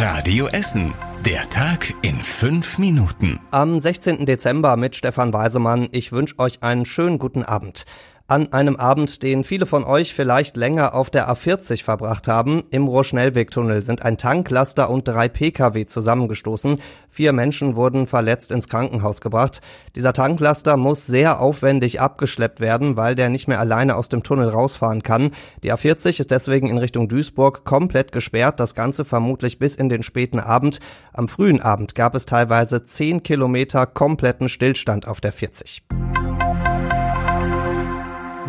[0.00, 0.94] Radio Essen.
[1.26, 3.40] Der Tag in fünf Minuten.
[3.50, 4.26] Am 16.
[4.26, 5.88] Dezember mit Stefan Weisemann.
[5.90, 7.84] Ich wünsche euch einen schönen guten Abend.
[8.30, 12.86] An einem Abend, den viele von euch vielleicht länger auf der A40 verbracht haben, im
[12.86, 16.78] Rohrschnellwegtunnel sind ein Tanklaster und drei Pkw zusammengestoßen.
[17.08, 19.62] Vier Menschen wurden verletzt ins Krankenhaus gebracht.
[19.96, 24.50] Dieser Tanklaster muss sehr aufwendig abgeschleppt werden, weil der nicht mehr alleine aus dem Tunnel
[24.50, 25.30] rausfahren kann.
[25.62, 30.02] Die A40 ist deswegen in Richtung Duisburg komplett gesperrt, das Ganze vermutlich bis in den
[30.02, 30.80] späten Abend.
[31.14, 35.82] Am frühen Abend gab es teilweise zehn Kilometer kompletten Stillstand auf der 40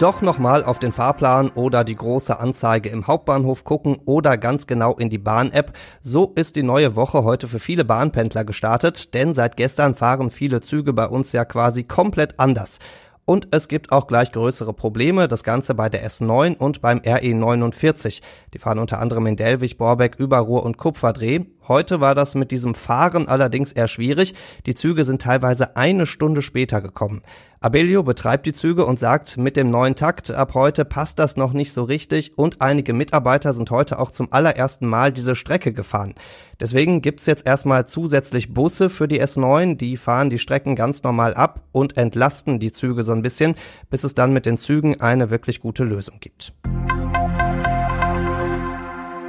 [0.00, 4.96] doch nochmal auf den Fahrplan oder die große Anzeige im Hauptbahnhof gucken oder ganz genau
[4.96, 5.74] in die Bahn-App.
[6.00, 10.62] So ist die neue Woche heute für viele Bahnpendler gestartet, denn seit gestern fahren viele
[10.62, 12.78] Züge bei uns ja quasi komplett anders.
[13.26, 18.22] Und es gibt auch gleich größere Probleme, das Ganze bei der S9 und beim RE49.
[18.54, 21.40] Die fahren unter anderem in Delwig, Borbeck, Überruhr und Kupferdreh.
[21.68, 24.34] Heute war das mit diesem Fahren allerdings eher schwierig.
[24.66, 27.22] Die Züge sind teilweise eine Stunde später gekommen.
[27.62, 31.52] Abellio betreibt die Züge und sagt, mit dem neuen Takt ab heute passt das noch
[31.52, 36.14] nicht so richtig und einige Mitarbeiter sind heute auch zum allerersten Mal diese Strecke gefahren.
[36.58, 41.34] Deswegen gibt's jetzt erstmal zusätzlich Busse für die S9, die fahren die Strecken ganz normal
[41.34, 43.54] ab und entlasten die Züge so ein bisschen,
[43.90, 46.54] bis es dann mit den Zügen eine wirklich gute Lösung gibt.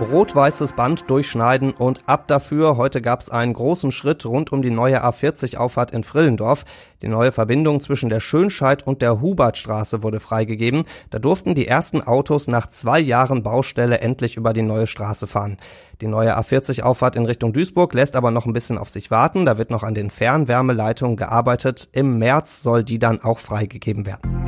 [0.02, 2.76] Rot-weißes Band durchschneiden und ab dafür.
[2.76, 6.66] Heute gab es einen großen Schritt rund um die neue A40-Auffahrt in Frillendorf.
[7.04, 10.86] Die neue Verbindung zwischen der Schönscheid und der Hubertstraße wurde freigegeben.
[11.12, 15.58] Da durften die ersten Autos nach zwei Jahren Baustelle endlich über die neue Straße fahren.
[16.02, 19.46] Die neue A40-Auffahrt in Richtung Duisburg lässt aber noch ein bisschen auf sich warten.
[19.46, 21.90] Da wird noch an den Fernwärmeleitungen gearbeitet.
[21.92, 24.41] Im März soll die dann auch freigegeben werden.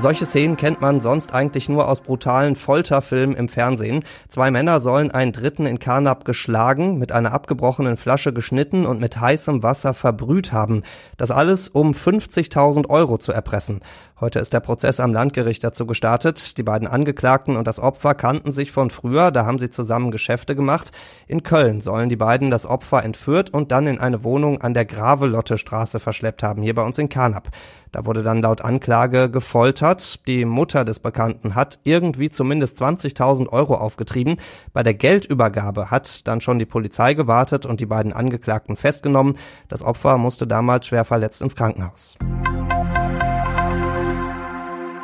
[0.00, 4.04] Solche Szenen kennt man sonst eigentlich nur aus brutalen Folterfilmen im Fernsehen.
[4.28, 9.20] Zwei Männer sollen einen Dritten in Karnap geschlagen, mit einer abgebrochenen Flasche geschnitten und mit
[9.20, 10.84] heißem Wasser verbrüht haben.
[11.16, 13.80] Das alles, um 50.000 Euro zu erpressen.
[14.20, 16.58] Heute ist der Prozess am Landgericht dazu gestartet.
[16.58, 20.56] Die beiden Angeklagten und das Opfer kannten sich von früher, da haben sie zusammen Geschäfte
[20.56, 20.90] gemacht.
[21.28, 24.86] In Köln sollen die beiden das Opfer entführt und dann in eine Wohnung an der
[24.86, 27.48] Gravelotte Straße verschleppt haben, hier bei uns in Karnap.
[27.92, 29.87] Da wurde dann laut Anklage gefoltert.
[29.96, 34.36] Die Mutter des Bekannten hat irgendwie zumindest 20.000 Euro aufgetrieben.
[34.72, 39.36] Bei der Geldübergabe hat dann schon die Polizei gewartet und die beiden Angeklagten festgenommen.
[39.68, 42.16] Das Opfer musste damals schwer verletzt ins Krankenhaus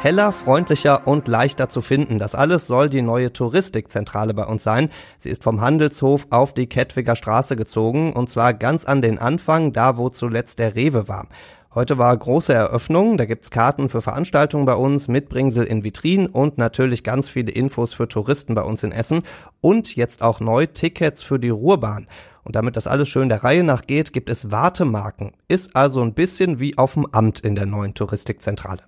[0.04, 2.18] heller, freundlicher und leichter zu finden.
[2.18, 4.90] Das alles soll die neue Touristikzentrale bei uns sein.
[5.18, 9.72] Sie ist vom Handelshof auf die Kettwiger Straße gezogen und zwar ganz an den Anfang,
[9.72, 11.26] da wo zuletzt der Rewe war.
[11.74, 16.56] Heute war große Eröffnung, da gibt's Karten für Veranstaltungen bei uns, Mitbringsel in Vitrinen und
[16.56, 19.22] natürlich ganz viele Infos für Touristen bei uns in Essen
[19.60, 22.06] und jetzt auch neu Tickets für die Ruhrbahn.
[22.44, 25.32] Und damit das alles schön der Reihe nach geht, gibt es Wartemarken.
[25.48, 28.82] Ist also ein bisschen wie auf dem Amt in der neuen Touristikzentrale.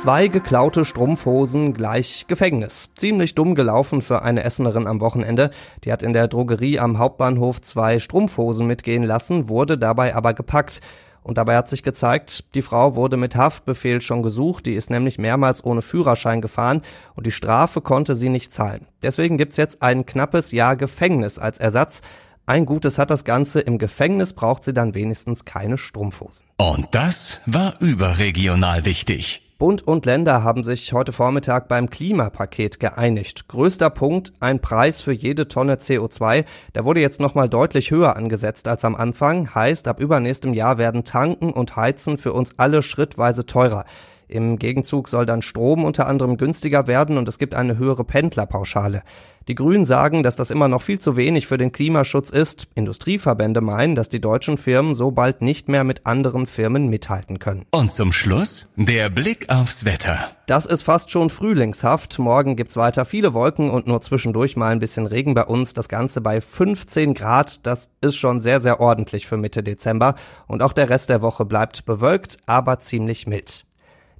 [0.00, 2.88] Zwei geklaute Strumpfhosen gleich Gefängnis.
[2.96, 5.50] Ziemlich dumm gelaufen für eine Essenerin am Wochenende.
[5.84, 10.80] Die hat in der Drogerie am Hauptbahnhof zwei Strumpfhosen mitgehen lassen, wurde dabei aber gepackt.
[11.22, 15.18] Und dabei hat sich gezeigt, die Frau wurde mit Haftbefehl schon gesucht, die ist nämlich
[15.18, 16.80] mehrmals ohne Führerschein gefahren
[17.14, 18.86] und die Strafe konnte sie nicht zahlen.
[19.02, 22.00] Deswegen gibt's jetzt ein knappes Jahr Gefängnis als Ersatz.
[22.46, 26.46] Ein Gutes hat das Ganze, im Gefängnis braucht sie dann wenigstens keine Strumpfhosen.
[26.56, 29.42] Und das war überregional wichtig.
[29.60, 33.46] Bund und Länder haben sich heute Vormittag beim Klimapaket geeinigt.
[33.46, 36.46] Größter Punkt, ein Preis für jede Tonne CO2.
[36.74, 39.54] Der wurde jetzt nochmal deutlich höher angesetzt als am Anfang.
[39.54, 43.84] Heißt, ab übernächstem Jahr werden Tanken und Heizen für uns alle schrittweise teurer.
[44.30, 49.02] Im Gegenzug soll dann Strom unter anderem günstiger werden und es gibt eine höhere Pendlerpauschale.
[49.48, 52.68] Die Grünen sagen, dass das immer noch viel zu wenig für den Klimaschutz ist.
[52.76, 57.64] Industrieverbände meinen, dass die deutschen Firmen so bald nicht mehr mit anderen Firmen mithalten können.
[57.72, 60.30] Und zum Schluss der Blick aufs Wetter.
[60.46, 62.20] Das ist fast schon frühlingshaft.
[62.20, 65.74] Morgen gibt's weiter viele Wolken und nur zwischendurch mal ein bisschen Regen bei uns.
[65.74, 67.66] Das Ganze bei 15 Grad.
[67.66, 70.14] Das ist schon sehr, sehr ordentlich für Mitte Dezember.
[70.46, 73.64] Und auch der Rest der Woche bleibt bewölkt, aber ziemlich mild.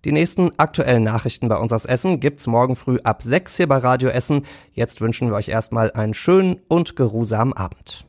[0.04, 3.76] Die nächsten aktuellen Nachrichten bei uns aus Essen gibt's morgen früh ab 6 hier bei
[3.76, 4.46] Radio Essen.
[4.72, 8.06] Jetzt wünschen wir euch erstmal einen schönen und geruhsamen Abend.